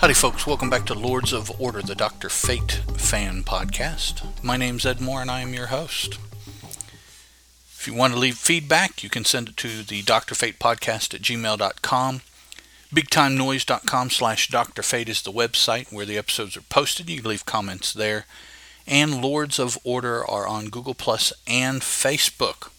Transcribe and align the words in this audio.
Howdy, 0.00 0.14
folks. 0.14 0.46
Welcome 0.46 0.70
back 0.70 0.86
to 0.86 0.94
Lords 0.94 1.30
of 1.30 1.60
Order, 1.60 1.82
the 1.82 1.94
Dr. 1.94 2.30
Fate 2.30 2.80
fan 2.96 3.44
podcast. 3.44 4.42
My 4.42 4.56
name's 4.56 4.86
Ed 4.86 4.98
Moore, 4.98 5.20
and 5.20 5.30
I 5.30 5.42
am 5.42 5.52
your 5.52 5.66
host. 5.66 6.18
If 7.68 7.84
you 7.86 7.92
want 7.92 8.14
to 8.14 8.18
leave 8.18 8.38
feedback, 8.38 9.04
you 9.04 9.10
can 9.10 9.26
send 9.26 9.50
it 9.50 9.58
to 9.58 9.82
the 9.82 10.00
Dr. 10.00 10.34
Fate 10.34 10.58
podcast 10.58 11.12
at 11.12 11.20
gmail.com. 11.20 12.22
BigTimeNoise.com 12.94 14.08
slash 14.08 14.48
Dr. 14.48 14.82
Fate 14.82 15.10
is 15.10 15.20
the 15.20 15.30
website 15.30 15.92
where 15.92 16.06
the 16.06 16.16
episodes 16.16 16.56
are 16.56 16.62
posted. 16.62 17.10
You 17.10 17.20
can 17.20 17.28
leave 17.28 17.44
comments 17.44 17.92
there. 17.92 18.24
And 18.86 19.20
Lords 19.20 19.58
of 19.58 19.76
Order 19.84 20.26
are 20.26 20.46
on 20.46 20.70
Google 20.70 20.94
Plus 20.94 21.30
and 21.46 21.82
Facebook. 21.82 22.70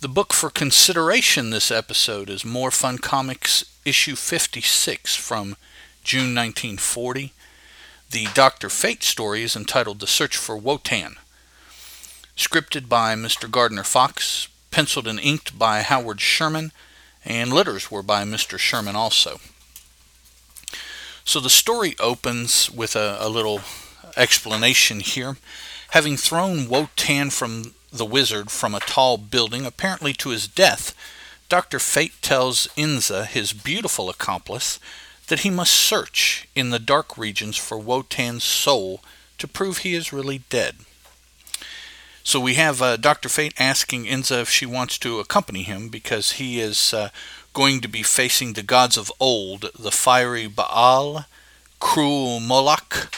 The 0.00 0.06
book 0.06 0.32
for 0.32 0.48
consideration 0.48 1.50
this 1.50 1.72
episode 1.72 2.30
is 2.30 2.44
More 2.44 2.70
Fun 2.70 2.98
Comics, 2.98 3.64
issue 3.84 4.14
56 4.14 5.16
from 5.16 5.56
June 6.04 6.34
1940. 6.34 7.32
The 8.10 8.28
Dr. 8.34 8.68
Fate 8.68 9.02
story 9.02 9.42
is 9.42 9.56
entitled 9.56 10.00
The 10.00 10.06
Search 10.06 10.36
for 10.36 10.54
Wotan. 10.54 11.16
Scripted 12.36 12.90
by 12.90 13.14
Mr. 13.14 13.50
Gardner 13.50 13.84
Fox, 13.84 14.48
penciled 14.70 15.08
and 15.08 15.18
inked 15.18 15.58
by 15.58 15.80
Howard 15.80 16.20
Sherman, 16.20 16.72
and 17.24 17.52
letters 17.52 17.90
were 17.90 18.02
by 18.02 18.24
Mr. 18.24 18.58
Sherman 18.58 18.94
also. 18.94 19.40
So 21.24 21.40
the 21.40 21.48
story 21.48 21.96
opens 21.98 22.70
with 22.70 22.94
a, 22.94 23.16
a 23.18 23.30
little 23.30 23.62
explanation 24.14 25.00
here. 25.00 25.38
Having 25.90 26.18
thrown 26.18 26.68
Wotan 26.68 27.30
from 27.30 27.74
the 27.90 28.04
wizard 28.04 28.50
from 28.50 28.74
a 28.74 28.80
tall 28.80 29.16
building, 29.16 29.64
apparently 29.64 30.12
to 30.14 30.28
his 30.28 30.46
death, 30.46 30.94
Dr. 31.48 31.78
Fate 31.78 32.20
tells 32.20 32.68
Inza, 32.76 33.26
his 33.26 33.54
beautiful 33.54 34.10
accomplice, 34.10 34.78
that 35.28 35.40
he 35.40 35.50
must 35.50 35.72
search 35.72 36.48
in 36.54 36.70
the 36.70 36.78
dark 36.78 37.16
regions 37.16 37.56
for 37.56 37.78
Wotan's 37.78 38.44
soul 38.44 39.00
to 39.38 39.48
prove 39.48 39.78
he 39.78 39.94
is 39.94 40.12
really 40.12 40.42
dead. 40.50 40.76
So 42.22 42.40
we 42.40 42.54
have 42.54 42.80
uh, 42.80 42.96
Dr. 42.96 43.28
Fate 43.28 43.54
asking 43.58 44.06
Inza 44.06 44.40
if 44.40 44.48
she 44.48 44.64
wants 44.64 44.98
to 44.98 45.20
accompany 45.20 45.62
him 45.62 45.88
because 45.88 46.32
he 46.32 46.58
is 46.58 46.94
uh, 46.94 47.10
going 47.52 47.80
to 47.82 47.88
be 47.88 48.02
facing 48.02 48.54
the 48.54 48.62
gods 48.62 48.96
of 48.96 49.12
old, 49.20 49.70
the 49.78 49.90
fiery 49.90 50.46
Baal, 50.46 51.26
cruel 51.80 52.40
Moloch. 52.40 53.14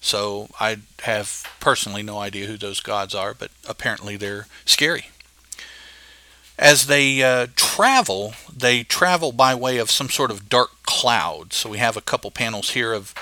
So 0.00 0.48
I 0.60 0.78
have 1.02 1.44
personally 1.60 2.02
no 2.02 2.18
idea 2.18 2.46
who 2.46 2.56
those 2.56 2.80
gods 2.80 3.14
are, 3.14 3.32
but 3.32 3.50
apparently 3.68 4.16
they're 4.16 4.46
scary. 4.64 5.10
As 6.58 6.86
they 6.86 7.22
uh, 7.22 7.48
travel, 7.54 8.34
they 8.54 8.82
travel 8.82 9.32
by 9.32 9.54
way 9.54 9.76
of 9.76 9.90
some 9.90 10.08
sort 10.08 10.30
of 10.30 10.48
dark 10.48 10.70
cloud. 10.84 11.52
So 11.52 11.68
we 11.68 11.78
have 11.78 11.96
a 11.96 12.02
couple 12.02 12.30
panels 12.30 12.70
here 12.70 12.94
of 12.94 13.14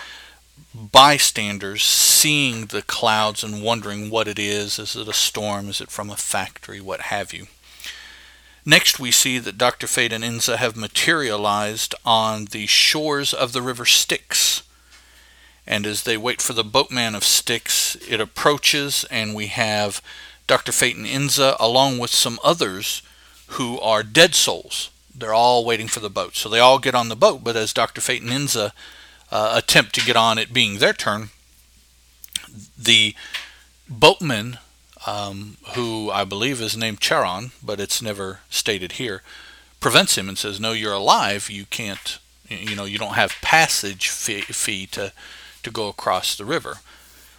bystanders 0.72 1.82
seeing 1.82 2.66
the 2.66 2.82
clouds 2.82 3.42
and 3.42 3.62
wondering 3.62 4.10
what 4.10 4.28
it 4.28 4.38
is. 4.38 4.78
Is 4.78 4.94
it 4.94 5.08
a 5.08 5.12
storm? 5.12 5.68
Is 5.68 5.80
it 5.80 5.90
from 5.90 6.10
a 6.10 6.16
factory? 6.16 6.80
What 6.80 7.02
have 7.02 7.32
you. 7.32 7.46
Next, 8.64 8.98
we 8.98 9.10
see 9.10 9.38
that 9.38 9.58
Dr. 9.58 9.86
Fate 9.86 10.12
and 10.12 10.24
Inza 10.24 10.56
have 10.56 10.76
materialized 10.76 11.94
on 12.04 12.46
the 12.46 12.66
shores 12.66 13.34
of 13.34 13.52
the 13.52 13.60
river 13.60 13.84
Styx. 13.84 14.62
And 15.66 15.86
as 15.86 16.04
they 16.04 16.16
wait 16.16 16.40
for 16.40 16.54
the 16.54 16.64
boatman 16.64 17.14
of 17.14 17.24
Styx, 17.24 17.96
it 18.08 18.20
approaches, 18.20 19.04
and 19.10 19.34
we 19.34 19.48
have 19.48 20.00
Dr. 20.46 20.72
Fate 20.72 20.96
and 20.96 21.06
Inza, 21.06 21.56
along 21.60 21.98
with 21.98 22.10
some 22.10 22.38
others 22.42 23.02
who 23.54 23.78
are 23.80 24.02
dead 24.02 24.34
souls. 24.34 24.90
They're 25.14 25.34
all 25.34 25.64
waiting 25.64 25.88
for 25.88 26.00
the 26.00 26.10
boat. 26.10 26.34
So 26.36 26.48
they 26.48 26.58
all 26.58 26.78
get 26.78 26.94
on 26.94 27.08
the 27.08 27.16
boat, 27.16 27.44
but 27.44 27.56
as 27.56 27.72
Dr. 27.72 28.00
Fate 28.00 28.22
and 28.22 28.30
Inza 28.30 28.72
uh, 29.30 29.52
attempt 29.54 29.94
to 29.94 30.04
get 30.04 30.16
on 30.16 30.38
it 30.38 30.52
being 30.52 30.78
their 30.78 30.92
turn, 30.92 31.30
the 32.76 33.14
boatman, 33.88 34.58
um, 35.06 35.56
who 35.74 36.10
I 36.10 36.24
believe 36.24 36.60
is 36.60 36.76
named 36.76 37.00
Charon, 37.00 37.52
but 37.62 37.80
it's 37.80 38.02
never 38.02 38.40
stated 38.50 38.92
here, 38.92 39.22
prevents 39.80 40.16
him 40.16 40.28
and 40.28 40.38
says, 40.38 40.58
"No, 40.58 40.72
you're 40.72 40.92
alive. 40.92 41.50
You 41.50 41.66
can't. 41.66 42.18
You 42.48 42.76
know, 42.76 42.84
you 42.84 42.98
don't 42.98 43.14
have 43.14 43.36
passage 43.42 44.08
fee, 44.08 44.40
fee 44.40 44.86
to 44.88 45.12
to 45.62 45.70
go 45.70 45.88
across 45.88 46.36
the 46.36 46.44
river." 46.44 46.78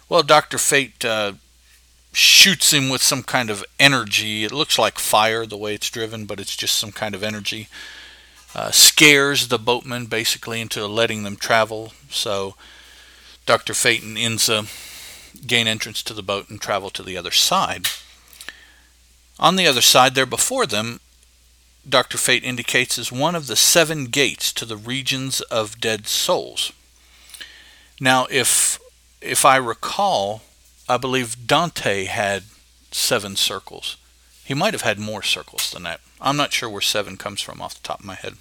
Well, 0.08 0.22
Doctor 0.22 0.58
Fate 0.58 1.04
uh, 1.04 1.32
shoots 2.16 2.72
him 2.72 2.88
with 2.88 3.02
some 3.02 3.22
kind 3.22 3.50
of 3.50 3.62
energy. 3.78 4.42
It 4.42 4.50
looks 4.50 4.78
like 4.78 4.98
fire 4.98 5.44
the 5.44 5.58
way 5.58 5.74
it's 5.74 5.90
driven, 5.90 6.24
but 6.24 6.40
it's 6.40 6.56
just 6.56 6.78
some 6.78 6.90
kind 6.90 7.14
of 7.14 7.22
energy. 7.22 7.68
Uh, 8.54 8.70
scares 8.70 9.48
the 9.48 9.58
boatman 9.58 10.06
basically 10.06 10.62
into 10.62 10.86
letting 10.86 11.24
them 11.24 11.36
travel. 11.36 11.92
So 12.08 12.54
Dr. 13.44 13.74
Fate 13.74 14.02
and 14.02 14.16
Inza 14.16 14.64
gain 15.46 15.66
entrance 15.66 16.02
to 16.04 16.14
the 16.14 16.22
boat 16.22 16.48
and 16.48 16.58
travel 16.58 16.88
to 16.88 17.02
the 17.02 17.18
other 17.18 17.32
side. 17.32 17.88
On 19.38 19.56
the 19.56 19.66
other 19.66 19.82
side, 19.82 20.14
there 20.14 20.24
before 20.24 20.64
them, 20.64 21.00
Dr. 21.86 22.16
Fate 22.16 22.44
indicates 22.44 22.96
is 22.96 23.12
one 23.12 23.34
of 23.34 23.46
the 23.46 23.56
seven 23.56 24.06
gates 24.06 24.54
to 24.54 24.64
the 24.64 24.78
regions 24.78 25.42
of 25.42 25.82
dead 25.82 26.06
souls. 26.06 26.72
Now, 28.00 28.26
if 28.30 28.80
if 29.20 29.44
I 29.44 29.56
recall, 29.56 30.40
I 30.88 30.96
believe 30.96 31.46
Dante 31.46 32.04
had 32.04 32.44
seven 32.92 33.36
circles. 33.36 33.96
He 34.44 34.54
might 34.54 34.74
have 34.74 34.82
had 34.82 34.98
more 34.98 35.22
circles 35.22 35.70
than 35.70 35.82
that. 35.82 36.00
I'm 36.20 36.36
not 36.36 36.52
sure 36.52 36.68
where 36.68 36.80
seven 36.80 37.16
comes 37.16 37.40
from 37.40 37.60
off 37.60 37.74
the 37.74 37.86
top 37.86 38.00
of 38.00 38.06
my 38.06 38.14
head. 38.14 38.34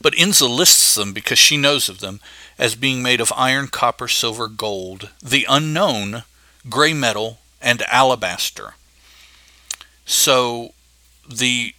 But 0.00 0.14
Inza 0.14 0.48
lists 0.48 0.94
them 0.96 1.12
because 1.12 1.38
she 1.38 1.56
knows 1.56 1.88
of 1.88 2.00
them 2.00 2.20
as 2.58 2.74
being 2.74 3.02
made 3.02 3.20
of 3.20 3.32
iron, 3.36 3.68
copper, 3.68 4.08
silver, 4.08 4.48
gold, 4.48 5.10
the 5.22 5.46
unknown, 5.48 6.24
gray 6.68 6.92
metal, 6.92 7.38
and 7.62 7.82
alabaster. 7.82 8.74
So 10.04 10.72
the 11.28 11.74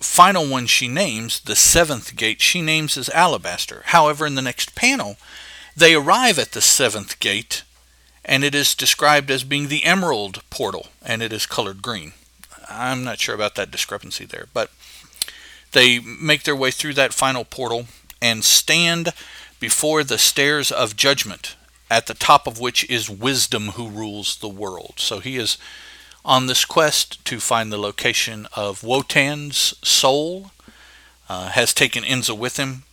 final 0.00 0.46
one 0.46 0.66
she 0.66 0.88
names, 0.88 1.40
the 1.40 1.56
seventh 1.56 2.16
gate, 2.16 2.40
she 2.40 2.60
names 2.60 2.96
as 2.96 3.08
alabaster. 3.10 3.82
However, 3.86 4.26
in 4.26 4.34
the 4.34 4.42
next 4.42 4.74
panel, 4.74 5.16
they 5.76 5.94
arrive 5.94 6.38
at 6.38 6.52
the 6.52 6.60
seventh 6.60 7.18
gate 7.20 7.62
and 8.24 8.44
it 8.44 8.54
is 8.54 8.74
described 8.74 9.30
as 9.30 9.44
being 9.44 9.68
the 9.68 9.84
emerald 9.84 10.42
portal, 10.50 10.88
and 11.02 11.22
it 11.22 11.32
is 11.32 11.46
colored 11.46 11.82
green. 11.82 12.12
I'm 12.68 13.04
not 13.04 13.20
sure 13.20 13.34
about 13.34 13.54
that 13.56 13.70
discrepancy 13.70 14.24
there, 14.24 14.46
but 14.52 14.70
they 15.72 15.98
make 15.98 16.44
their 16.44 16.56
way 16.56 16.70
through 16.70 16.94
that 16.94 17.12
final 17.12 17.44
portal 17.44 17.86
and 18.22 18.44
stand 18.44 19.12
before 19.60 20.04
the 20.04 20.18
stairs 20.18 20.72
of 20.72 20.96
judgment, 20.96 21.56
at 21.90 22.06
the 22.06 22.14
top 22.14 22.46
of 22.46 22.58
which 22.58 22.88
is 22.90 23.10
wisdom 23.10 23.68
who 23.68 23.88
rules 23.88 24.36
the 24.36 24.48
world. 24.48 24.94
So 24.96 25.20
he 25.20 25.36
is 25.36 25.58
on 26.24 26.46
this 26.46 26.64
quest 26.64 27.22
to 27.26 27.38
find 27.38 27.70
the 27.70 27.78
location 27.78 28.46
of 28.56 28.82
Wotan's 28.82 29.74
soul, 29.86 30.52
uh, 31.28 31.50
has 31.50 31.74
taken 31.74 32.02
Inza 32.02 32.36
with 32.36 32.56
him, 32.56 32.84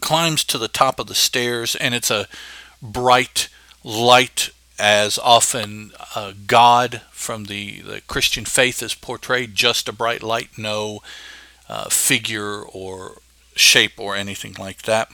climbs 0.00 0.44
to 0.44 0.58
the 0.58 0.68
top 0.68 0.98
of 0.98 1.08
the 1.08 1.14
stairs, 1.14 1.74
and 1.74 1.94
it's 1.94 2.10
a 2.10 2.28
bright, 2.80 3.48
light 3.84 4.50
as 4.78 5.18
often 5.18 5.92
uh, 6.16 6.32
God 6.46 7.02
from 7.12 7.44
the, 7.44 7.80
the 7.82 8.00
Christian 8.08 8.44
faith 8.44 8.82
is 8.82 8.94
portrayed, 8.94 9.54
just 9.54 9.88
a 9.88 9.92
bright 9.92 10.22
light, 10.22 10.50
no 10.58 11.00
uh, 11.68 11.88
figure 11.88 12.62
or 12.62 13.18
shape 13.54 13.92
or 13.98 14.16
anything 14.16 14.54
like 14.58 14.82
that. 14.82 15.10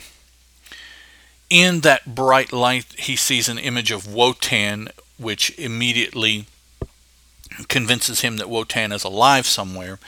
In 1.50 1.80
that 1.80 2.14
bright 2.14 2.52
light, 2.52 2.86
he 2.98 3.16
sees 3.16 3.48
an 3.48 3.58
image 3.58 3.90
of 3.90 4.12
Wotan, 4.12 4.88
which 5.18 5.56
immediately 5.58 6.46
convinces 7.68 8.20
him 8.20 8.36
that 8.36 8.48
Wotan 8.48 8.92
is 8.92 9.04
alive 9.04 9.46
somewhere. 9.46 9.98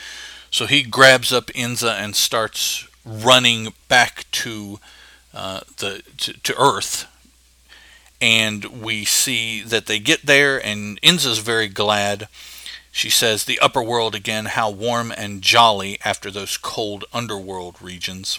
So 0.51 0.67
he 0.67 0.83
grabs 0.83 1.33
up 1.33 1.47
Inza 1.47 1.95
and 1.95 2.15
starts 2.15 2.87
running 3.05 3.73
back 3.89 4.25
to 4.31 4.79
uh, 5.35 5.61
the 5.79 6.03
to, 6.19 6.35
to 6.35 6.55
Earth 6.59 7.07
and 8.23 8.65
we 8.67 9.05
see 9.05 9.63
that 9.65 9.87
they 9.87 9.99
get 9.99 10.25
there, 10.25 10.65
and 10.65 10.99
Inza's 11.03 11.41
very 11.41 11.67
glad. 11.67 12.29
She 12.93 13.11
says, 13.11 13.45
The 13.45 13.59
upper 13.59 13.83
world 13.83 14.15
again, 14.15 14.45
how 14.45 14.71
warm 14.71 15.13
and 15.15 15.43
jolly 15.43 15.99
after 16.05 16.31
those 16.31 16.57
cold 16.57 17.05
underworld 17.13 17.83
regions. 17.83 18.39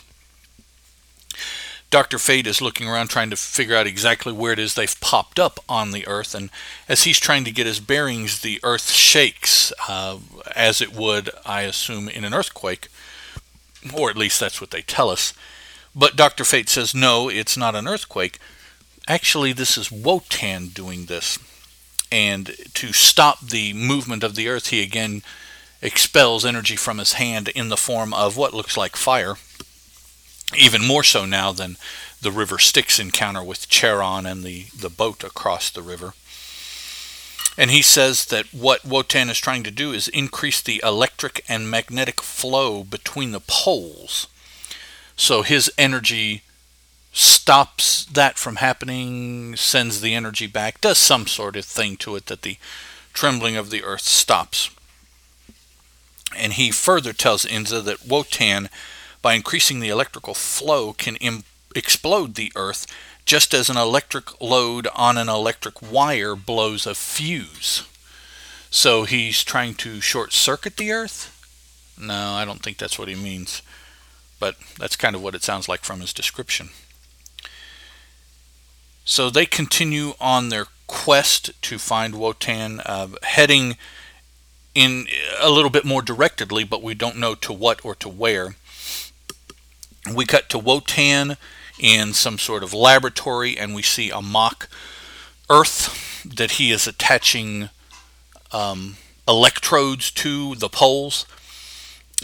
Dr. 1.89 2.17
Fate 2.17 2.47
is 2.47 2.61
looking 2.61 2.87
around 2.87 3.09
trying 3.09 3.29
to 3.29 3.35
figure 3.35 3.75
out 3.75 3.85
exactly 3.85 4.31
where 4.31 4.53
it 4.53 4.57
is 4.57 4.73
they've 4.73 4.99
popped 5.01 5.37
up 5.37 5.59
on 5.67 5.91
the 5.91 6.07
Earth, 6.07 6.33
and 6.33 6.49
as 6.87 7.03
he's 7.03 7.19
trying 7.19 7.43
to 7.43 7.51
get 7.51 7.67
his 7.67 7.81
bearings, 7.81 8.39
the 8.39 8.61
Earth 8.63 8.89
shakes, 8.89 9.73
uh, 9.89 10.17
as 10.55 10.79
it 10.79 10.93
would, 10.93 11.29
I 11.45 11.63
assume, 11.63 12.07
in 12.07 12.23
an 12.23 12.33
earthquake, 12.33 12.87
or 13.93 14.09
at 14.09 14.17
least 14.17 14.39
that's 14.39 14.61
what 14.61 14.71
they 14.71 14.81
tell 14.81 15.09
us. 15.09 15.33
But 15.93 16.15
Dr. 16.15 16.45
Fate 16.45 16.69
says, 16.69 16.95
no, 16.95 17.27
it's 17.27 17.57
not 17.57 17.75
an 17.75 17.87
earthquake. 17.87 18.39
Actually, 19.07 19.53
this 19.53 19.77
is 19.77 19.91
Wotan 19.91 20.67
doing 20.67 21.05
this. 21.05 21.37
And 22.11 22.55
to 22.75 22.93
stop 22.93 23.41
the 23.41 23.73
movement 23.73 24.23
of 24.23 24.35
the 24.35 24.47
earth, 24.47 24.67
he 24.67 24.81
again 24.81 25.23
expels 25.81 26.45
energy 26.45 26.75
from 26.75 26.99
his 26.99 27.13
hand 27.13 27.49
in 27.49 27.69
the 27.69 27.77
form 27.77 28.13
of 28.13 28.37
what 28.37 28.53
looks 28.53 28.77
like 28.77 28.95
fire. 28.95 29.35
even 30.57 30.85
more 30.85 31.03
so 31.03 31.25
now 31.25 31.51
than 31.51 31.77
the 32.21 32.31
river 32.31 32.57
Styx 32.59 32.99
encounter 32.99 33.43
with 33.43 33.69
Charon 33.69 34.25
and 34.25 34.43
the, 34.43 34.65
the 34.77 34.89
boat 34.89 35.23
across 35.23 35.69
the 35.69 35.81
river. 35.81 36.13
And 37.57 37.69
he 37.69 37.81
says 37.81 38.25
that 38.25 38.53
what 38.53 38.85
Wotan 38.85 39.29
is 39.29 39.37
trying 39.37 39.63
to 39.63 39.71
do 39.71 39.91
is 39.91 40.07
increase 40.07 40.61
the 40.61 40.81
electric 40.83 41.43
and 41.47 41.69
magnetic 41.69 42.21
flow 42.21 42.83
between 42.83 43.31
the 43.31 43.39
poles. 43.39 44.27
So 45.15 45.43
his 45.43 45.71
energy 45.77 46.41
stops 47.13 48.05
that 48.05 48.37
from 48.37 48.57
happening, 48.57 49.55
sends 49.55 50.01
the 50.01 50.15
energy 50.15 50.47
back, 50.47 50.81
does 50.81 50.97
some 50.97 51.27
sort 51.27 51.55
of 51.55 51.63
thing 51.63 51.95
to 51.97 52.15
it 52.15 52.25
that 52.25 52.41
the 52.41 52.57
trembling 53.13 53.55
of 53.55 53.69
the 53.69 53.83
earth 53.83 54.01
stops. 54.01 54.71
And 56.35 56.53
he 56.53 56.71
further 56.71 57.13
tells 57.13 57.45
Inza 57.45 57.83
that 57.83 58.07
Wotan, 58.07 58.69
by 59.21 59.33
increasing 59.33 59.79
the 59.79 59.89
electrical 59.89 60.33
flow, 60.33 60.91
can 60.91 61.15
Im- 61.17 61.43
explode 61.75 62.33
the 62.33 62.51
earth 62.55 62.87
just 63.25 63.53
as 63.53 63.69
an 63.69 63.77
electric 63.77 64.41
load 64.41 64.87
on 64.95 65.17
an 65.17 65.29
electric 65.29 65.81
wire 65.81 66.35
blows 66.35 66.87
a 66.87 66.95
fuse. 66.95 67.87
So 68.71 69.03
he's 69.03 69.43
trying 69.43 69.75
to 69.75 70.01
short 70.01 70.33
circuit 70.33 70.77
the 70.77 70.91
earth? 70.91 71.29
No, 71.97 72.33
I 72.33 72.43
don't 72.43 72.63
think 72.63 72.79
that's 72.79 72.97
what 72.97 73.07
he 73.07 73.15
means. 73.15 73.61
But 74.39 74.55
that's 74.79 74.95
kind 74.95 75.15
of 75.15 75.21
what 75.21 75.35
it 75.35 75.43
sounds 75.43 75.69
like 75.69 75.83
from 75.83 76.01
his 76.01 76.11
description. 76.11 76.69
So 79.05 79.29
they 79.29 79.45
continue 79.45 80.13
on 80.19 80.49
their 80.49 80.67
quest 80.87 81.51
to 81.63 81.77
find 81.77 82.15
Wotan, 82.15 82.79
uh, 82.85 83.07
heading 83.23 83.77
in 84.73 85.07
a 85.39 85.49
little 85.49 85.69
bit 85.69 85.85
more 85.85 86.01
directedly, 86.01 86.67
but 86.67 86.81
we 86.81 86.93
don't 86.93 87.17
know 87.17 87.35
to 87.35 87.53
what 87.53 87.83
or 87.83 87.95
to 87.95 88.09
where. 88.09 88.55
We 90.11 90.25
cut 90.25 90.49
to 90.49 90.59
Wotan 90.59 91.37
in 91.79 92.13
some 92.13 92.37
sort 92.37 92.63
of 92.63 92.73
laboratory, 92.73 93.57
and 93.57 93.75
we 93.75 93.81
see 93.81 94.09
a 94.09 94.21
mock 94.21 94.69
Earth 95.49 96.23
that 96.25 96.51
he 96.51 96.71
is 96.71 96.87
attaching 96.87 97.69
um, 98.51 98.95
electrodes 99.27 100.11
to 100.11 100.55
the 100.55 100.69
poles 100.69 101.25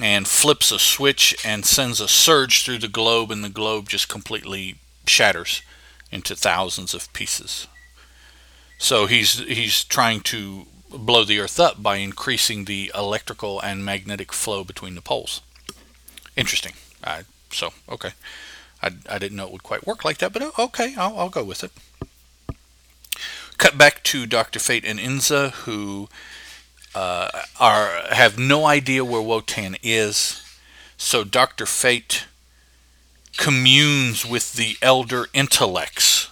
and 0.01 0.27
flips 0.27 0.71
a 0.71 0.79
switch 0.79 1.35
and 1.43 1.65
sends 1.65 1.99
a 1.99 2.07
surge 2.07 2.63
through 2.63 2.77
the 2.77 2.87
globe, 2.87 3.31
and 3.31 3.43
the 3.43 3.49
globe 3.49 3.89
just 3.89 4.07
completely 4.07 4.75
shatters 5.05 5.61
into 6.11 6.35
thousands 6.35 6.93
of 6.93 7.11
pieces. 7.13 7.67
So 8.77 9.05
he's 9.05 9.39
he's 9.39 9.83
trying 9.83 10.21
to 10.21 10.65
blow 10.89 11.23
the 11.23 11.39
Earth 11.39 11.59
up 11.59 11.83
by 11.83 11.97
increasing 11.97 12.65
the 12.65 12.91
electrical 12.95 13.59
and 13.59 13.85
magnetic 13.85 14.31
flow 14.31 14.63
between 14.63 14.95
the 14.95 15.01
poles. 15.01 15.41
Interesting. 16.35 16.73
Uh, 17.03 17.23
so 17.51 17.73
okay, 17.87 18.11
I, 18.81 18.91
I 19.09 19.19
didn't 19.19 19.37
know 19.37 19.47
it 19.47 19.51
would 19.51 19.63
quite 19.63 19.85
work 19.85 20.05
like 20.05 20.17
that, 20.19 20.33
but 20.33 20.57
okay, 20.57 20.95
I'll, 20.97 21.17
I'll 21.19 21.29
go 21.29 21.43
with 21.43 21.63
it. 21.63 21.71
Cut 23.57 23.77
back 23.77 24.03
to 24.03 24.25
Doctor 24.25 24.57
Fate 24.59 24.85
and 24.85 24.99
Inza, 24.99 25.51
who 25.51 26.07
uh, 26.95 27.29
are 27.59 28.03
have 28.11 28.39
no 28.39 28.65
idea 28.65 29.03
where 29.03 29.21
Wotan 29.21 29.75
is. 29.83 30.41
So 30.97 31.23
Doctor 31.23 31.65
Fate 31.65 32.25
communes 33.39 34.25
with 34.25 34.53
the 34.53 34.75
elder 34.81 35.27
intellects 35.33 36.29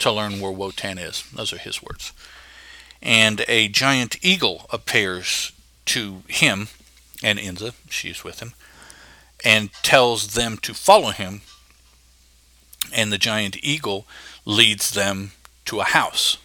to 0.00 0.10
learn 0.10 0.40
where 0.40 0.50
Wotan 0.50 0.98
is. 0.98 1.22
Those 1.32 1.52
are 1.52 1.58
his 1.58 1.80
words. 1.80 2.12
And 3.00 3.44
a 3.46 3.68
giant 3.68 4.16
eagle 4.22 4.66
appears 4.70 5.52
to 5.86 6.24
him 6.26 6.66
and 7.22 7.38
Inza, 7.38 7.74
she's 7.88 8.24
with 8.24 8.40
him, 8.40 8.54
and 9.44 9.72
tells 9.84 10.34
them 10.34 10.58
to 10.58 10.74
follow 10.74 11.10
him. 11.10 11.42
And 12.92 13.12
the 13.12 13.18
giant 13.18 13.56
eagle 13.62 14.06
leads 14.44 14.90
them 14.90 15.30
to 15.66 15.78
a 15.80 15.84
house. 15.84 16.38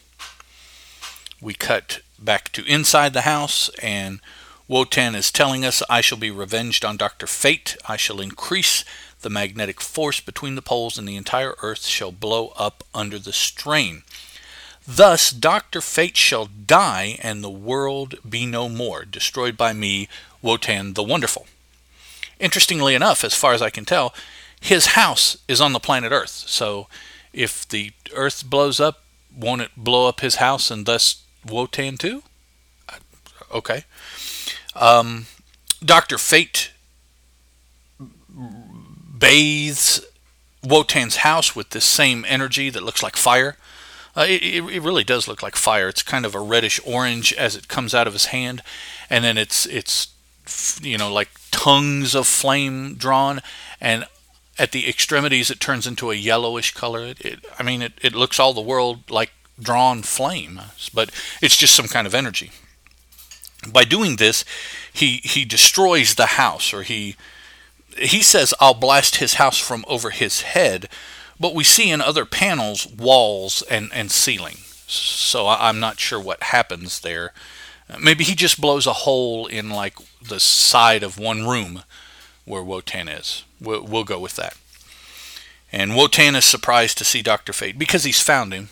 We 1.42 1.56
cut 1.56 2.02
back 2.20 2.52
to 2.54 2.64
inside 2.66 3.14
the 3.14 3.22
house, 3.22 3.70
and 3.82 4.20
Wotan 4.68 5.16
is 5.16 5.32
telling 5.32 5.66
us, 5.66 5.82
I 5.90 6.02
shall 6.02 6.20
be 6.20 6.30
revenged 6.30 6.86
on 6.86 6.98
Dr. 6.98 7.26
Fate. 7.26 7.76
I 7.88 7.98
shall 7.98 8.22
increase 8.22 8.86
the 9.22 9.30
magnetic 9.30 9.82
force 9.82 10.20
between 10.20 10.56
the 10.56 10.62
poles, 10.62 10.98
and 10.98 11.08
the 11.08 11.16
entire 11.16 11.56
earth 11.62 11.86
shall 11.86 12.12
blow 12.12 12.54
up 12.58 12.84
under 12.94 13.20
the 13.20 13.34
strain. 13.34 14.04
Thus, 14.88 15.32
Dr. 15.32 15.82
Fate 15.82 16.16
shall 16.16 16.46
die, 16.46 17.18
and 17.22 17.44
the 17.44 17.50
world 17.50 18.16
be 18.28 18.46
no 18.46 18.70
more, 18.70 19.04
destroyed 19.04 19.58
by 19.58 19.74
me, 19.74 20.08
Wotan 20.42 20.94
the 20.94 21.04
Wonderful. 21.04 21.46
Interestingly 22.40 22.96
enough, 22.96 23.24
as 23.24 23.34
far 23.34 23.54
as 23.54 23.62
I 23.62 23.70
can 23.70 23.84
tell, 23.84 24.14
his 24.60 24.88
house 24.88 25.38
is 25.48 25.60
on 25.60 25.74
the 25.74 25.80
planet 25.80 26.12
Earth. 26.12 26.30
So, 26.48 26.88
if 27.34 27.68
the 27.68 27.92
Earth 28.14 28.50
blows 28.50 28.80
up, 28.80 29.04
won't 29.36 29.62
it 29.62 29.72
blow 29.76 30.08
up 30.08 30.22
his 30.22 30.36
house 30.36 30.72
and 30.72 30.86
thus 30.86 31.22
Wotan 31.46 31.98
too? 31.98 32.24
Okay. 33.52 33.84
Um, 34.76 35.26
Dr. 35.84 36.18
Fate 36.18 36.72
bathes 39.18 40.06
Wotan's 40.64 41.18
house 41.18 41.56
with 41.56 41.70
this 41.70 41.86
same 41.86 42.26
energy 42.28 42.70
that 42.70 42.84
looks 42.84 43.04
like 43.04 43.16
fire. 43.16 43.58
Uh, 44.16 44.26
it, 44.28 44.44
it, 44.44 44.82
really 44.82 45.04
does 45.04 45.28
look 45.28 45.44
like 45.44 45.56
fire. 45.56 45.88
It's 45.88 46.02
kind 46.02 46.26
of 46.26 46.34
a 46.34 46.40
reddish 46.40 46.80
orange 46.86 47.34
as 47.34 47.56
it 47.56 47.68
comes 47.68 47.94
out 47.94 48.08
of 48.08 48.14
his 48.14 48.26
hand, 48.26 48.64
and 49.12 49.24
then 49.24 49.38
it's 49.38 49.68
it's 49.68 50.08
you 50.82 50.98
know 50.98 51.14
like 51.14 51.30
tongues 51.52 52.16
of 52.16 52.26
flame 52.26 52.96
drawn, 52.96 53.42
and 53.80 54.06
at 54.58 54.72
the 54.72 54.90
extremities 54.90 55.52
it 55.52 55.60
turns 55.60 55.86
into 55.86 56.10
a 56.10 56.16
yellowish 56.16 56.74
color. 56.74 57.06
It, 57.06 57.22
it, 57.22 57.46
I 57.60 57.64
mean, 57.64 57.84
it, 57.84 57.94
it 58.02 58.16
looks 58.16 58.40
all 58.40 58.54
the 58.54 58.62
world 58.62 59.10
like 59.12 59.32
drawn 59.60 60.02
flame, 60.02 60.62
but 60.94 61.12
it's 61.40 61.58
just 61.58 61.76
some 61.76 61.88
kind 61.88 62.08
of 62.08 62.16
energy. 62.16 62.52
By 63.72 63.84
doing 63.84 64.16
this, 64.16 64.44
he 64.92 65.18
he 65.24 65.46
destroys 65.46 66.16
the 66.16 66.26
house, 66.26 66.74
or 66.74 66.82
he 66.82 67.16
he 68.00 68.22
says, 68.22 68.54
I'll 68.60 68.74
blast 68.74 69.18
his 69.18 69.36
house 69.36 69.58
from 69.58 69.86
over 69.88 70.10
his 70.10 70.42
head, 70.42 70.90
but 71.40 71.56
we 71.56 71.64
see 71.64 71.90
in 71.90 72.02
other 72.02 72.26
panels 72.26 72.88
walls 72.88 73.62
and, 73.70 73.92
and 73.94 74.12
ceiling. 74.12 74.58
So 74.88 75.48
I'm 75.48 75.80
not 75.80 76.00
sure 76.00 76.20
what 76.20 76.44
happens 76.44 77.02
there. 77.02 77.34
Maybe 78.00 78.24
he 78.24 78.36
just 78.36 78.60
blows 78.60 78.86
a 78.86 78.94
hole 78.94 79.48
in 79.48 79.70
like 79.70 79.98
the 80.22 80.40
side 80.40 81.04
of 81.04 81.20
one 81.20 81.48
room 81.48 81.84
where 82.46 82.64
Wotan 82.64 83.08
is. 83.08 83.44
We'll, 83.60 83.84
we'll 83.84 84.04
go 84.04 84.20
with 84.20 84.36
that. 84.36 84.58
And 85.72 85.96
Wotan 85.96 86.36
is 86.36 86.46
surprised 86.46 86.98
to 86.98 87.06
see 87.06 87.22
Dr. 87.22 87.54
Fate 87.54 87.78
because 87.78 88.04
he's 88.04 88.22
found 88.22 88.54
him. 88.54 88.70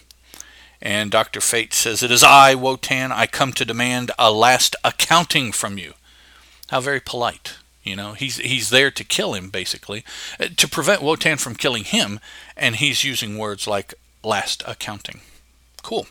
And 0.81 1.11
Dr. 1.11 1.41
Fate 1.41 1.73
says, 1.73 2.03
It 2.03 2.11
is 2.11 2.23
I, 2.23 2.55
Wotan. 2.55 3.11
I 3.11 3.27
come 3.27 3.51
to 3.53 3.65
demand 3.65 4.11
a 4.17 4.31
last 4.31 4.75
accounting 4.83 5.51
from 5.51 5.77
you. 5.77 5.93
How 6.69 6.79
very 6.79 6.99
polite. 6.99 7.55
You 7.85 7.95
know, 7.95 8.13
he's 8.13 8.37
he's 8.37 8.71
there 8.71 8.91
to 8.91 9.03
kill 9.03 9.33
him 9.33 9.49
basically, 9.49 10.03
uh, 10.39 10.47
to 10.57 10.67
prevent 10.67 11.03
Wotan 11.03 11.37
from 11.37 11.55
killing 11.55 11.85
him, 11.85 12.19
and 12.57 12.75
he's 12.75 13.03
using 13.03 13.37
words 13.37 13.67
like 13.67 13.93
last 14.23 14.63
accounting. 14.67 15.21
Cool. 15.83 16.07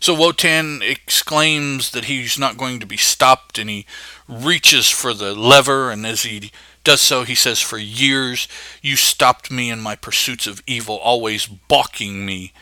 So 0.00 0.14
Wotan 0.14 0.80
exclaims 0.82 1.90
that 1.92 2.06
he's 2.06 2.38
not 2.38 2.56
going 2.56 2.80
to 2.80 2.86
be 2.86 2.96
stopped, 2.96 3.58
and 3.58 3.70
he 3.70 3.86
reaches 4.26 4.88
for 4.88 5.14
the 5.14 5.34
lever, 5.34 5.90
and 5.90 6.04
as 6.04 6.24
he 6.24 6.50
does 6.82 7.00
so, 7.00 7.24
he 7.24 7.34
says, 7.34 7.60
For 7.60 7.78
years 7.78 8.48
you 8.82 8.96
stopped 8.96 9.50
me 9.50 9.70
in 9.70 9.80
my 9.80 9.94
pursuits 9.94 10.46
of 10.46 10.62
evil, 10.66 10.96
always 10.96 11.46
balking 11.46 12.24
me. 12.24 12.52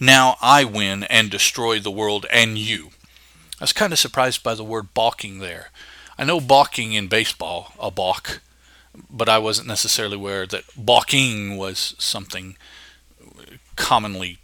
Now 0.00 0.36
I 0.42 0.64
win 0.64 1.04
and 1.04 1.30
destroy 1.30 1.78
the 1.78 1.90
world 1.90 2.26
and 2.32 2.58
you. 2.58 2.90
I 3.60 3.64
was 3.64 3.72
kind 3.72 3.92
of 3.92 3.98
surprised 3.98 4.42
by 4.42 4.54
the 4.54 4.64
word 4.64 4.92
balking 4.94 5.38
there. 5.38 5.70
I 6.20 6.24
know 6.24 6.38
balking 6.38 6.92
in 6.92 7.08
baseball, 7.08 7.72
a 7.80 7.90
balk, 7.90 8.42
but 9.08 9.26
I 9.26 9.38
wasn't 9.38 9.68
necessarily 9.68 10.16
aware 10.16 10.46
that 10.46 10.64
balking 10.76 11.56
was 11.56 11.94
something 11.98 12.58
commonly 13.76 14.36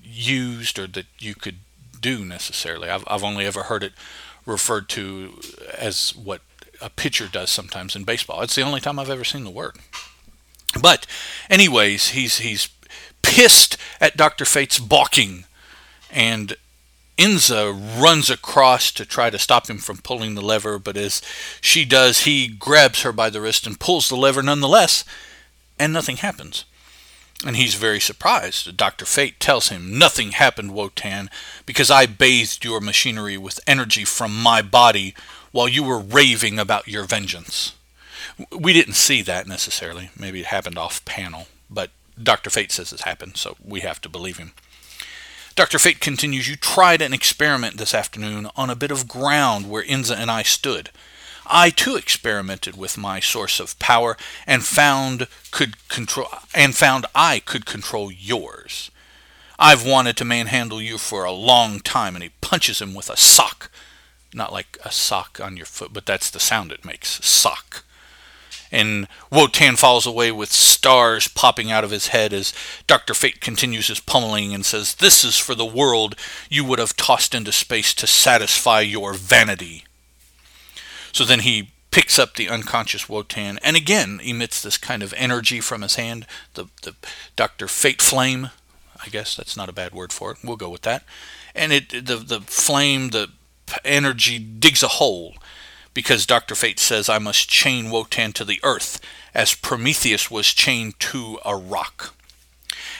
used 0.00 0.78
or 0.78 0.86
that 0.86 1.06
you 1.18 1.34
could 1.34 1.56
do 2.00 2.24
necessarily. 2.24 2.88
I've, 2.88 3.02
I've 3.08 3.24
only 3.24 3.44
ever 3.44 3.64
heard 3.64 3.82
it 3.82 3.92
referred 4.46 4.88
to 4.90 5.40
as 5.76 6.14
what 6.14 6.42
a 6.80 6.88
pitcher 6.88 7.26
does 7.26 7.50
sometimes 7.50 7.96
in 7.96 8.04
baseball. 8.04 8.42
It's 8.42 8.54
the 8.54 8.62
only 8.62 8.80
time 8.80 9.00
I've 9.00 9.10
ever 9.10 9.24
seen 9.24 9.42
the 9.42 9.50
word. 9.50 9.78
But, 10.80 11.08
anyways, 11.50 12.10
he's 12.10 12.38
he's 12.38 12.68
pissed 13.22 13.76
at 14.00 14.16
Doctor 14.16 14.44
Fate's 14.44 14.78
balking, 14.78 15.44
and 16.08 16.56
Inza 17.20 17.70
runs 17.70 18.30
across 18.30 18.90
to 18.92 19.04
try 19.04 19.28
to 19.28 19.38
stop 19.38 19.68
him 19.68 19.76
from 19.76 19.98
pulling 19.98 20.34
the 20.34 20.40
lever, 20.40 20.78
but 20.78 20.96
as 20.96 21.20
she 21.60 21.84
does, 21.84 22.20
he 22.20 22.48
grabs 22.48 23.02
her 23.02 23.12
by 23.12 23.28
the 23.28 23.42
wrist 23.42 23.66
and 23.66 23.78
pulls 23.78 24.08
the 24.08 24.16
lever 24.16 24.42
nonetheless, 24.42 25.04
and 25.78 25.92
nothing 25.92 26.16
happens. 26.16 26.64
And 27.44 27.56
he's 27.56 27.74
very 27.74 28.00
surprised. 28.00 28.74
Dr. 28.74 29.04
Fate 29.04 29.38
tells 29.38 29.68
him, 29.68 29.98
Nothing 29.98 30.32
happened, 30.32 30.72
Wotan, 30.72 31.28
because 31.66 31.90
I 31.90 32.06
bathed 32.06 32.64
your 32.64 32.80
machinery 32.80 33.36
with 33.36 33.60
energy 33.66 34.06
from 34.06 34.34
my 34.34 34.62
body 34.62 35.14
while 35.52 35.68
you 35.68 35.82
were 35.82 35.98
raving 35.98 36.58
about 36.58 36.88
your 36.88 37.04
vengeance. 37.04 37.74
We 38.50 38.72
didn't 38.72 38.94
see 38.94 39.20
that 39.22 39.46
necessarily. 39.46 40.08
Maybe 40.18 40.40
it 40.40 40.46
happened 40.46 40.78
off 40.78 41.04
panel, 41.04 41.48
but 41.68 41.90
Dr. 42.22 42.48
Fate 42.48 42.72
says 42.72 42.94
it's 42.94 43.02
happened, 43.02 43.36
so 43.36 43.58
we 43.62 43.80
have 43.80 44.00
to 44.00 44.08
believe 44.08 44.38
him. 44.38 44.52
Dr. 45.60 45.78
Fate 45.78 46.00
continues, 46.00 46.48
You 46.48 46.56
tried 46.56 47.02
an 47.02 47.12
experiment 47.12 47.76
this 47.76 47.92
afternoon 47.92 48.48
on 48.56 48.70
a 48.70 48.74
bit 48.74 48.90
of 48.90 49.06
ground 49.06 49.68
where 49.68 49.82
Inza 49.84 50.16
and 50.16 50.30
I 50.30 50.42
stood. 50.42 50.88
I 51.46 51.68
too 51.68 51.96
experimented 51.96 52.78
with 52.78 52.96
my 52.96 53.20
source 53.20 53.60
of 53.60 53.78
power 53.78 54.16
and 54.46 54.64
found 54.64 55.28
could 55.50 55.86
control 55.88 56.28
and 56.54 56.74
found 56.74 57.04
I 57.14 57.40
could 57.40 57.66
control 57.66 58.10
yours. 58.10 58.90
I've 59.58 59.84
wanted 59.84 60.16
to 60.16 60.24
manhandle 60.24 60.80
you 60.80 60.96
for 60.96 61.24
a 61.24 61.30
long 61.30 61.80
time 61.80 62.16
and 62.16 62.22
he 62.22 62.30
punches 62.40 62.80
him 62.80 62.94
with 62.94 63.10
a 63.10 63.18
sock. 63.18 63.70
Not 64.32 64.54
like 64.54 64.78
a 64.82 64.90
sock 64.90 65.40
on 65.42 65.58
your 65.58 65.66
foot, 65.66 65.92
but 65.92 66.06
that's 66.06 66.30
the 66.30 66.40
sound 66.40 66.72
it 66.72 66.86
makes. 66.86 67.22
Sock 67.22 67.84
and 68.72 69.08
Wotan 69.30 69.76
falls 69.76 70.06
away 70.06 70.30
with 70.30 70.52
stars 70.52 71.28
popping 71.28 71.70
out 71.70 71.84
of 71.84 71.90
his 71.90 72.08
head 72.08 72.32
as 72.32 72.52
Dr. 72.86 73.14
Fate 73.14 73.40
continues 73.40 73.88
his 73.88 74.00
pummeling 74.00 74.54
and 74.54 74.64
says, 74.64 74.94
This 74.94 75.24
is 75.24 75.36
for 75.36 75.54
the 75.54 75.66
world 75.66 76.14
you 76.48 76.64
would 76.64 76.78
have 76.78 76.96
tossed 76.96 77.34
into 77.34 77.52
space 77.52 77.92
to 77.94 78.06
satisfy 78.06 78.80
your 78.80 79.14
vanity. 79.14 79.84
So 81.12 81.24
then 81.24 81.40
he 81.40 81.70
picks 81.90 82.18
up 82.18 82.34
the 82.34 82.48
unconscious 82.48 83.08
Wotan 83.08 83.58
and 83.64 83.76
again 83.76 84.20
emits 84.22 84.62
this 84.62 84.78
kind 84.78 85.02
of 85.02 85.12
energy 85.16 85.60
from 85.60 85.82
his 85.82 85.96
hand, 85.96 86.26
the, 86.54 86.66
the 86.82 86.94
Dr. 87.34 87.66
Fate 87.66 88.00
flame. 88.00 88.50
I 89.04 89.08
guess 89.08 89.34
that's 89.34 89.56
not 89.56 89.68
a 89.68 89.72
bad 89.72 89.92
word 89.92 90.12
for 90.12 90.30
it. 90.30 90.38
We'll 90.44 90.56
go 90.56 90.68
with 90.68 90.82
that. 90.82 91.02
And 91.54 91.72
it 91.72 91.90
the 91.90 92.16
the 92.16 92.40
flame, 92.42 93.08
the 93.08 93.30
energy 93.84 94.38
digs 94.38 94.82
a 94.82 94.88
hole 94.88 95.34
because 95.94 96.26
Dr. 96.26 96.54
Fate 96.54 96.78
says 96.78 97.08
I 97.08 97.18
must 97.18 97.48
chain 97.48 97.90
Wotan 97.90 98.32
to 98.32 98.44
the 98.44 98.60
earth, 98.62 99.00
as 99.34 99.54
Prometheus 99.54 100.30
was 100.30 100.48
chained 100.48 100.98
to 101.00 101.38
a 101.44 101.56
rock. 101.56 102.14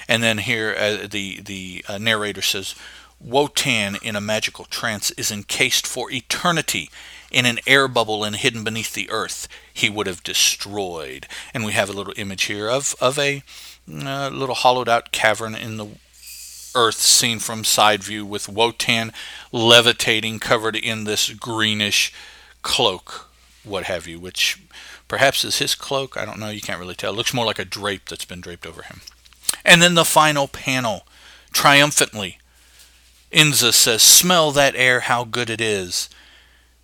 And 0.08 0.22
then 0.22 0.38
here 0.38 0.74
uh, 0.76 1.06
the 1.06 1.40
the 1.40 1.84
uh, 1.88 1.98
narrator 1.98 2.42
says, 2.42 2.74
Wotan 3.20 3.96
in 4.02 4.16
a 4.16 4.20
magical 4.20 4.64
trance 4.64 5.10
is 5.12 5.30
encased 5.30 5.86
for 5.86 6.10
eternity 6.10 6.90
in 7.30 7.46
an 7.46 7.58
air 7.66 7.86
bubble 7.86 8.24
and 8.24 8.34
hidden 8.34 8.64
beneath 8.64 8.94
the 8.94 9.10
earth. 9.10 9.46
He 9.72 9.90
would 9.90 10.06
have 10.06 10.22
destroyed. 10.22 11.26
And 11.54 11.64
we 11.64 11.72
have 11.72 11.88
a 11.88 11.92
little 11.92 12.14
image 12.16 12.44
here 12.44 12.68
of 12.68 12.94
of 13.00 13.18
a 13.18 13.42
uh, 13.88 14.28
little 14.30 14.54
hollowed 14.54 14.88
out 14.88 15.12
cavern 15.12 15.54
in 15.54 15.76
the 15.76 15.88
earth 16.74 16.98
seen 16.98 17.38
from 17.38 17.64
side 17.64 18.02
view 18.02 18.24
with 18.24 18.48
Wotan 18.48 19.12
levitating 19.52 20.38
covered 20.38 20.76
in 20.76 21.04
this 21.04 21.30
greenish 21.30 22.12
cloak, 22.62 23.30
what 23.64 23.84
have 23.84 24.06
you, 24.06 24.18
which 24.18 24.60
perhaps 25.08 25.44
is 25.44 25.58
his 25.58 25.74
cloak. 25.74 26.16
I 26.16 26.24
don't 26.24 26.38
know. 26.38 26.50
You 26.50 26.60
can't 26.60 26.80
really 26.80 26.94
tell. 26.94 27.12
It 27.12 27.16
looks 27.16 27.34
more 27.34 27.46
like 27.46 27.58
a 27.58 27.64
drape 27.64 28.08
that's 28.08 28.24
been 28.24 28.40
draped 28.40 28.66
over 28.66 28.82
him. 28.82 29.00
And 29.64 29.82
then 29.82 29.94
the 29.94 30.04
final 30.04 30.48
panel, 30.48 31.06
triumphantly, 31.52 32.38
Inza 33.30 33.72
says, 33.72 34.02
Smell 34.02 34.50
that 34.52 34.74
air, 34.76 35.00
how 35.00 35.24
good 35.24 35.50
it 35.50 35.60
is. 35.60 36.08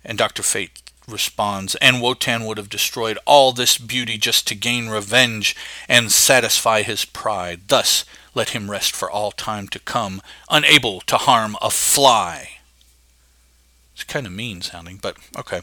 And 0.03 0.17
Dr. 0.17 0.43
Fate 0.43 0.81
responds, 1.07 1.75
And 1.75 2.01
Wotan 2.01 2.45
would 2.45 2.57
have 2.57 2.69
destroyed 2.69 3.17
all 3.25 3.51
this 3.51 3.77
beauty 3.77 4.17
just 4.17 4.47
to 4.47 4.55
gain 4.55 4.87
revenge 4.87 5.55
and 5.87 6.11
satisfy 6.11 6.81
his 6.83 7.05
pride. 7.05 7.61
Thus, 7.67 8.05
let 8.33 8.49
him 8.49 8.69
rest 8.69 8.95
for 8.95 9.09
all 9.09 9.31
time 9.31 9.67
to 9.69 9.79
come, 9.79 10.21
unable 10.49 11.01
to 11.01 11.17
harm 11.17 11.55
a 11.61 11.69
fly. 11.69 12.56
It's 13.97 14.03
kind 14.03 14.27
of 14.27 14.31
mean 14.31 14.61
sounding, 14.61 14.97
but 15.01 15.17
okay. 15.35 15.61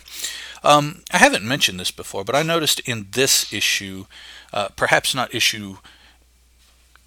Um, 0.64 1.04
I 1.12 1.18
haven't 1.18 1.44
mentioned 1.44 1.78
this 1.78 1.92
before, 1.92 2.24
but 2.24 2.34
I 2.34 2.42
noticed 2.42 2.80
in 2.80 3.06
this 3.12 3.52
issue, 3.52 4.06
uh, 4.52 4.70
perhaps 4.74 5.14
not 5.14 5.32
issue 5.32 5.76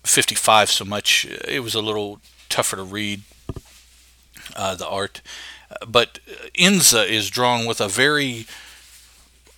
55 0.05 0.71
so 0.71 0.85
much, 0.85 1.25
it 1.25 1.61
was 1.61 1.75
a 1.75 1.81
little 1.81 2.21
tougher 2.47 2.77
to 2.77 2.83
read, 2.83 3.23
uh, 4.55 4.75
the 4.75 4.87
art. 4.87 5.21
But 5.85 6.19
Inza 6.57 7.05
is 7.05 7.29
drawn 7.29 7.65
with 7.65 7.81
a 7.81 7.89
very 7.89 8.47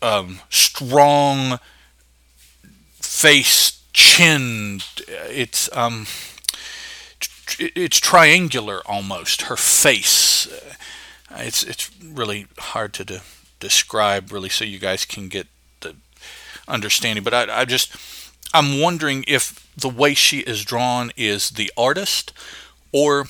um, 0.01 0.39
strong 0.49 1.59
face, 2.99 3.79
chin. 3.93 4.79
It's 5.07 5.69
um, 5.77 6.07
it's 7.59 7.99
triangular 7.99 8.81
almost. 8.87 9.43
Her 9.43 9.55
face 9.55 10.47
it's 11.31 11.63
it's 11.63 11.89
really 12.03 12.47
hard 12.57 12.93
to 12.93 13.05
de- 13.05 13.21
describe 13.59 14.31
really 14.31 14.49
so 14.49 14.63
you 14.65 14.79
guys 14.79 15.05
can 15.05 15.27
get 15.27 15.47
the 15.81 15.95
understanding 16.67 17.23
but 17.23 17.33
I, 17.33 17.61
I 17.61 17.65
just 17.65 17.95
i'm 18.53 18.79
wondering 18.79 19.25
if 19.27 19.67
the 19.75 19.89
way 19.89 20.13
she 20.13 20.39
is 20.39 20.63
drawn 20.63 21.11
is 21.15 21.51
the 21.51 21.71
artist 21.77 22.33
or 22.91 23.27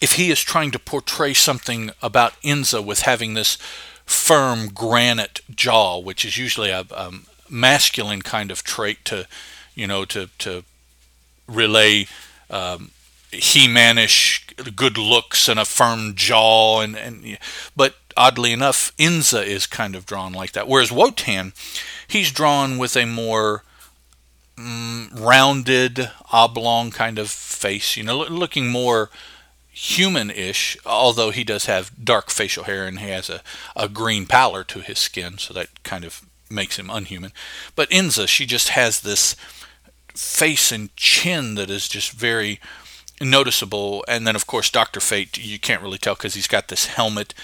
if 0.00 0.12
he 0.12 0.30
is 0.30 0.40
trying 0.40 0.70
to 0.70 0.78
portray 0.78 1.34
something 1.34 1.90
about 2.02 2.40
Inza 2.42 2.84
with 2.84 3.00
having 3.00 3.34
this 3.34 3.56
firm 4.04 4.68
granite 4.68 5.40
jaw, 5.54 5.98
which 5.98 6.24
is 6.24 6.38
usually 6.38 6.70
a, 6.70 6.84
masculine 7.48 8.22
kind 8.22 8.50
of 8.50 8.64
trait 8.64 9.04
to, 9.04 9.24
you 9.76 9.86
know, 9.86 10.04
to 10.04 10.28
to 10.36 10.64
relay 11.46 12.06
um, 12.50 12.90
he-manish 13.32 14.74
good 14.76 14.96
looks 14.96 15.48
and 15.48 15.58
a 15.58 15.64
firm 15.64 16.14
jaw 16.14 16.80
and, 16.80 16.96
and 16.96 17.38
but 17.74 17.96
oddly 18.16 18.52
enough 18.52 18.92
Inza 18.96 19.44
is 19.44 19.66
kind 19.66 19.94
of 19.94 20.06
drawn 20.06 20.32
like 20.32 20.52
that 20.52 20.68
whereas 20.68 20.92
Wotan 20.92 21.52
he's 22.06 22.30
drawn 22.30 22.78
with 22.78 22.96
a 22.96 23.04
more 23.04 23.62
mm, 24.56 25.20
rounded 25.20 26.10
oblong 26.32 26.90
kind 26.90 27.18
of 27.18 27.28
face 27.28 27.96
you 27.96 28.02
know 28.02 28.18
looking 28.18 28.68
more 28.68 29.10
human-ish 29.68 30.78
although 30.86 31.30
he 31.30 31.44
does 31.44 31.66
have 31.66 31.92
dark 32.02 32.30
facial 32.30 32.64
hair 32.64 32.86
and 32.86 33.00
he 33.00 33.08
has 33.08 33.28
a, 33.28 33.42
a 33.74 33.88
green 33.88 34.24
pallor 34.24 34.64
to 34.64 34.80
his 34.80 34.98
skin 34.98 35.36
so 35.36 35.52
that 35.52 35.82
kind 35.82 36.04
of 36.04 36.22
makes 36.50 36.78
him 36.78 36.90
unhuman. 36.90 37.32
But 37.74 37.90
Inza 37.90 38.26
she 38.26 38.46
just 38.46 38.70
has 38.70 39.00
this 39.00 39.36
face 40.08 40.72
and 40.72 40.94
chin 40.96 41.54
that 41.56 41.70
is 41.70 41.88
just 41.88 42.12
very 42.12 42.60
noticeable. 43.20 44.04
And 44.08 44.26
then, 44.26 44.36
of 44.36 44.46
course, 44.46 44.70
Doctor 44.70 45.00
Fate, 45.00 45.38
you 45.38 45.58
can't 45.58 45.82
really 45.82 45.98
tell 45.98 46.14
because 46.14 46.34
he's 46.34 46.48
got 46.48 46.68
this 46.68 46.86
helmet 46.86 47.34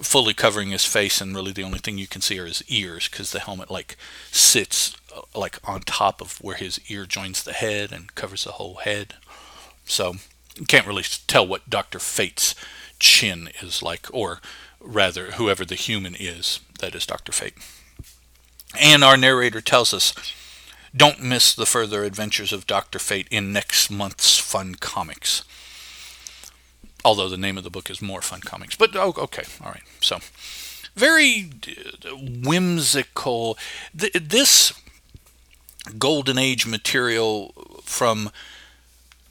fully 0.00 0.34
covering 0.34 0.70
his 0.70 0.84
face, 0.84 1.20
and 1.20 1.34
really 1.34 1.52
the 1.52 1.64
only 1.64 1.78
thing 1.80 1.98
you 1.98 2.06
can 2.06 2.20
see 2.20 2.38
are 2.38 2.46
his 2.46 2.62
ears 2.68 3.08
because 3.08 3.32
the 3.32 3.40
helmet 3.40 3.70
like 3.70 3.96
sits 4.30 4.96
uh, 5.14 5.22
like 5.34 5.58
on 5.68 5.80
top 5.80 6.20
of 6.20 6.38
where 6.38 6.56
his 6.56 6.80
ear 6.88 7.04
joins 7.04 7.42
the 7.42 7.52
head 7.52 7.92
and 7.92 8.14
covers 8.14 8.44
the 8.44 8.52
whole 8.52 8.76
head. 8.76 9.14
So 9.84 10.14
you 10.56 10.66
can't 10.66 10.86
really 10.86 11.04
tell 11.26 11.46
what 11.46 11.68
Doctor 11.68 11.98
Fate's 11.98 12.54
chin 12.98 13.50
is 13.60 13.82
like, 13.82 14.06
or 14.12 14.40
rather, 14.80 15.32
whoever 15.32 15.64
the 15.64 15.74
human 15.74 16.14
is 16.14 16.60
that 16.80 16.94
is 16.94 17.06
Doctor 17.06 17.32
Fate. 17.32 17.54
And 18.78 19.02
our 19.02 19.16
narrator 19.16 19.60
tells 19.60 19.94
us 19.94 20.14
don't 20.96 21.22
miss 21.22 21.54
the 21.54 21.66
further 21.66 22.04
adventures 22.04 22.52
of 22.52 22.66
Dr. 22.66 22.98
Fate 22.98 23.28
in 23.30 23.52
next 23.52 23.90
month's 23.90 24.38
Fun 24.38 24.74
Comics. 24.76 25.44
Although 27.04 27.28
the 27.28 27.36
name 27.36 27.58
of 27.58 27.64
the 27.64 27.70
book 27.70 27.90
is 27.90 28.02
more 28.02 28.22
Fun 28.22 28.40
Comics. 28.40 28.76
But 28.76 28.96
oh, 28.96 29.14
okay, 29.16 29.44
all 29.64 29.70
right. 29.70 29.82
So, 30.00 30.18
very 30.94 31.50
uh, 32.04 32.16
whimsical. 32.16 33.56
This 33.94 34.72
Golden 35.98 36.38
Age 36.38 36.66
material 36.66 37.54
from 37.82 38.30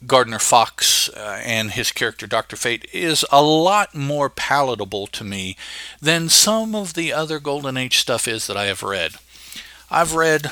Gardner 0.06 0.38
Fox 0.38 1.08
uh, 1.10 1.40
and 1.44 1.72
his 1.72 1.90
character 1.90 2.26
Dr. 2.26 2.56
Fate 2.56 2.86
is 2.92 3.24
a 3.32 3.42
lot 3.42 3.94
more 3.94 4.30
palatable 4.30 5.08
to 5.08 5.24
me 5.24 5.56
than 6.00 6.28
some 6.28 6.74
of 6.74 6.94
the 6.94 7.12
other 7.12 7.40
Golden 7.40 7.76
Age 7.76 7.98
stuff 7.98 8.28
is 8.28 8.46
that 8.46 8.56
I 8.56 8.66
have 8.66 8.82
read. 8.82 9.12
I've 9.90 10.14
read 10.14 10.50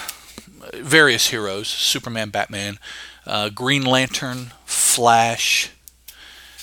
various 0.74 1.28
heroes 1.28 1.68
Superman, 1.68 2.30
Batman, 2.30 2.78
uh, 3.26 3.48
Green 3.48 3.84
Lantern, 3.84 4.52
Flash, 4.64 5.70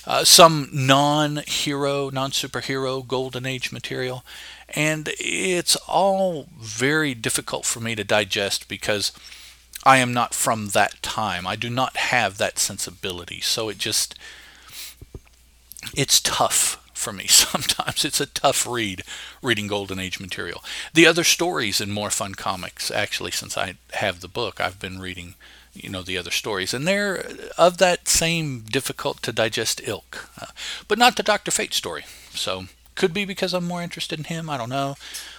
uh, 0.06 0.24
some 0.24 0.70
non 0.72 1.38
hero, 1.48 2.10
non 2.10 2.32
superhero 2.32 3.06
Golden 3.06 3.46
Age 3.46 3.72
material. 3.72 4.24
And 4.70 5.10
it's 5.20 5.76
all 5.88 6.48
very 6.60 7.14
difficult 7.14 7.66
for 7.66 7.80
me 7.80 7.96
to 7.96 8.04
digest 8.04 8.68
because 8.68 9.12
I 9.84 9.98
am 9.98 10.14
not 10.14 10.34
from 10.34 10.70
that 10.70 11.02
time. 11.02 11.46
I 11.46 11.56
do 11.56 11.70
not 11.70 11.98
have 11.98 12.38
that 12.38 12.58
sensibility. 12.58 13.40
So 13.42 13.70
it 13.70 13.78
just, 13.78 14.16
it's 15.96 16.20
tough 16.20 16.83
for 17.04 17.14
me 17.14 17.28
sometimes. 17.28 18.06
It's 18.06 18.22
a 18.22 18.26
tough 18.26 18.66
read 18.66 19.04
reading 19.42 19.68
Golden 19.68 20.00
Age 20.00 20.20
material. 20.20 20.64
The 20.94 21.06
other 21.06 21.24
stories 21.24 21.82
in 21.82 21.92
More 21.92 22.10
Fun 22.10 22.36
Comics, 22.36 22.90
actually, 22.90 23.32
since 23.32 23.58
I 23.58 23.76
have 23.94 24.22
the 24.22 24.28
book, 24.28 24.62
I've 24.62 24.80
been 24.80 25.00
reading, 25.00 25.36
you 25.74 25.90
know, 25.90 26.02
the 26.02 26.18
other 26.18 26.32
stories, 26.32 26.74
and 26.74 26.88
they're 26.88 27.26
of 27.58 27.78
that 27.78 28.08
same 28.08 28.62
difficult 28.62 29.22
to 29.24 29.34
digest 29.34 29.82
ilk, 29.84 30.30
uh, 30.42 30.48
but 30.88 30.98
not 30.98 31.18
the 31.18 31.24
Doctor 31.24 31.52
Fate 31.52 31.74
story. 31.74 32.06
So 32.32 32.66
could 32.96 33.14
be 33.14 33.26
because 33.26 33.54
I'm 33.54 33.66
more 33.66 33.82
interested 33.82 34.20
in 34.20 34.26
him. 34.26 34.50
I 34.50 34.58
don't 34.58 34.70
know, 34.70 34.96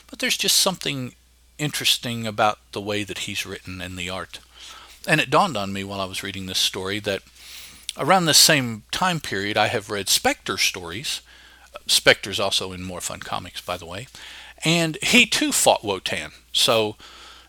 but 0.09 0.19
there's 0.19 0.37
just 0.37 0.59
something 0.59 1.15
interesting 1.59 2.27
about 2.27 2.59
the 2.73 2.81
way 2.81 3.05
that 3.05 3.19
he's 3.19 3.47
written 3.47 3.81
and 3.81 3.97
the 3.97 4.11
art. 4.11 4.41
And 5.07 5.21
it 5.21 5.31
dawned 5.31 5.57
on 5.57 5.73
me 5.73 5.85
while 5.85 6.01
I 6.01 6.07
was 6.07 6.23
reading 6.23 6.47
this 6.47 6.59
story 6.59 6.99
that 7.01 7.23
around 7.97 8.25
the 8.25 8.35
same 8.35 8.83
time 8.91 9.21
period, 9.21 9.57
I 9.57 9.69
have 9.69 9.91
read 9.91 10.09
Spectre 10.09 10.59
stories. 10.59 11.21
Spectre's 11.87 12.41
also 12.41 12.73
in 12.73 12.83
More 12.83 13.01
Fun 13.01 13.21
Comics, 13.21 13.61
by 13.61 13.77
the 13.77 13.87
way. 13.87 14.07
And 14.65 14.99
he 15.03 15.27
too 15.27 15.53
fought 15.53 15.85
Wotan. 15.85 16.31
So, 16.53 16.97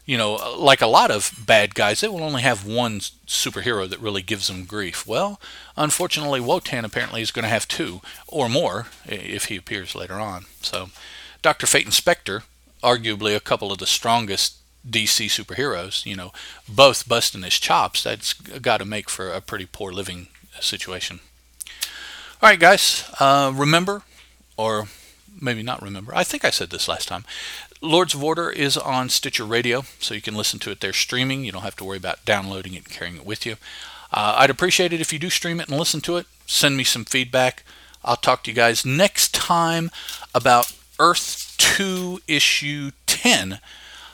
you 0.05 0.17
know, 0.17 0.33
like 0.57 0.81
a 0.81 0.87
lot 0.87 1.11
of 1.11 1.31
bad 1.45 1.73
guys, 1.75 2.01
they 2.01 2.07
will 2.07 2.23
only 2.23 2.41
have 2.41 2.65
one 2.65 2.99
superhero 2.99 3.89
that 3.89 3.99
really 3.99 4.21
gives 4.21 4.47
them 4.47 4.65
grief. 4.65 5.07
Well, 5.07 5.39
unfortunately, 5.77 6.39
Wotan 6.39 6.85
apparently 6.85 7.21
is 7.21 7.31
going 7.31 7.43
to 7.43 7.49
have 7.49 7.67
two 7.67 8.01
or 8.27 8.49
more 8.49 8.87
if 9.05 9.45
he 9.45 9.55
appears 9.55 9.95
later 9.95 10.15
on. 10.15 10.45
So, 10.61 10.89
Dr. 11.41 11.67
Fate 11.67 11.85
and 11.85 11.93
Spectre, 11.93 12.43
arguably 12.83 13.35
a 13.35 13.39
couple 13.39 13.71
of 13.71 13.77
the 13.77 13.87
strongest 13.87 14.57
DC 14.87 15.27
superheroes, 15.27 16.05
you 16.05 16.15
know, 16.15 16.31
both 16.67 17.07
busting 17.07 17.43
his 17.43 17.59
chops, 17.59 18.03
that's 18.03 18.33
got 18.33 18.77
to 18.77 18.85
make 18.85 19.09
for 19.09 19.31
a 19.31 19.41
pretty 19.41 19.65
poor 19.65 19.91
living 19.91 20.27
situation. 20.59 21.19
All 22.41 22.49
right, 22.49 22.59
guys, 22.59 23.09
uh, 23.19 23.51
remember, 23.55 24.03
or 24.57 24.87
maybe 25.41 25.63
not 25.63 25.81
remember, 25.81 26.15
I 26.15 26.23
think 26.23 26.45
I 26.45 26.49
said 26.49 26.69
this 26.69 26.87
last 26.87 27.07
time. 27.07 27.25
Lords 27.81 28.13
of 28.13 28.23
Order 28.23 28.49
is 28.49 28.77
on 28.77 29.09
Stitcher 29.09 29.45
Radio, 29.45 29.83
so 29.99 30.13
you 30.13 30.21
can 30.21 30.35
listen 30.35 30.59
to 30.59 30.71
it 30.71 30.79
there 30.79 30.93
streaming. 30.93 31.43
You 31.43 31.51
don't 31.51 31.61
have 31.61 31.75
to 31.77 31.83
worry 31.83 31.97
about 31.97 32.25
downloading 32.25 32.73
it 32.73 32.85
and 32.85 32.89
carrying 32.89 33.17
it 33.17 33.25
with 33.25 33.45
you. 33.45 33.57
Uh, 34.11 34.35
I'd 34.37 34.49
appreciate 34.49 34.93
it 34.93 35.01
if 35.01 35.11
you 35.11 35.19
do 35.19 35.29
stream 35.29 35.59
it 35.59 35.67
and 35.67 35.77
listen 35.77 36.01
to 36.01 36.17
it. 36.17 36.25
Send 36.45 36.77
me 36.77 36.83
some 36.83 37.05
feedback. 37.05 37.63
I'll 38.03 38.15
talk 38.15 38.43
to 38.43 38.51
you 38.51 38.55
guys 38.55 38.85
next 38.85 39.33
time 39.33 39.91
about 40.33 40.73
Earth 40.99 41.55
2 41.57 42.21
issue 42.27 42.91
10 43.07 43.59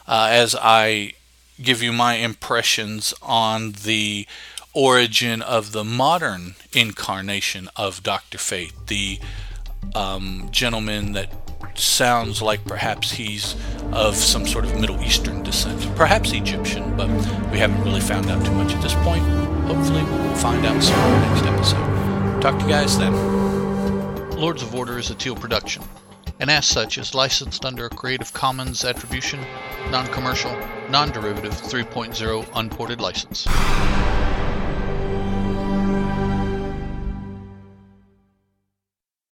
uh, 0.07 0.27
as 0.31 0.55
I 0.59 1.13
give 1.61 1.83
you 1.83 1.91
my 1.93 2.15
impressions 2.15 3.13
on 3.21 3.73
the 3.83 4.25
origin 4.73 5.41
of 5.41 5.73
the 5.73 5.83
modern 5.83 6.55
incarnation 6.73 7.69
of 7.75 8.01
Dr. 8.01 8.37
Fate, 8.37 8.73
the 8.87 9.19
um, 9.95 10.47
gentleman 10.51 11.13
that 11.13 11.31
sounds 11.75 12.41
like 12.41 12.63
perhaps 12.65 13.11
he's 13.11 13.55
of 13.91 14.15
some 14.15 14.45
sort 14.45 14.65
of 14.65 14.79
Middle 14.79 15.01
Eastern 15.01 15.43
descent, 15.43 15.79
perhaps 15.95 16.31
Egyptian, 16.31 16.95
but 16.95 17.09
we 17.51 17.57
haven't 17.57 17.81
really 17.83 18.01
found 18.01 18.29
out 18.29 18.45
too 18.45 18.51
much 18.53 18.73
at 18.73 18.81
this 18.81 18.93
point. 18.95 19.23
Hopefully, 19.67 20.03
we'll 20.03 20.35
find 20.35 20.65
out 20.65 20.81
soon 20.81 20.97
in 20.97 21.11
the 21.11 21.27
next 21.27 21.45
episode. 21.45 22.41
Talk 22.41 22.57
to 22.59 22.65
you 22.65 22.71
guys 22.71 22.97
then. 22.97 23.13
Lords 24.31 24.63
of 24.63 24.73
Order 24.73 24.97
is 24.97 25.09
a 25.11 25.15
Teal 25.15 25.35
production 25.35 25.83
and 26.41 26.49
as 26.49 26.65
such 26.65 26.97
is 26.97 27.13
licensed 27.13 27.65
under 27.65 27.85
a 27.85 27.89
Creative 27.89 28.33
Commons 28.33 28.83
Attribution, 28.83 29.39
Non-Commercial, 29.91 30.51
Non-Derivative 30.89 31.53
3.0 31.53 32.47
Unported 32.55 32.99
License. 32.99 33.45